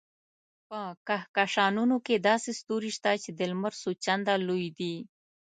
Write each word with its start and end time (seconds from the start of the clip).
په 0.69 0.79
کهکشانونو 1.07 1.95
کې 2.05 2.23
داسې 2.29 2.49
ستوري 2.59 2.91
شته 2.97 3.11
چې 3.23 3.29
د 3.39 3.41
لمر 3.51 3.73
څو 3.81 3.89
چنده 4.03 4.33
لوی 4.47 4.65
دي. 4.77 4.95